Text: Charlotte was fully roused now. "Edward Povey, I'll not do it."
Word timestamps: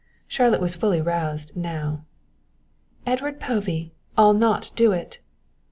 Charlotte 0.27 0.59
was 0.61 0.73
fully 0.73 0.99
roused 0.99 1.55
now. 1.55 2.05
"Edward 3.05 3.39
Povey, 3.39 3.93
I'll 4.17 4.33
not 4.33 4.71
do 4.75 4.91
it." 4.91 5.19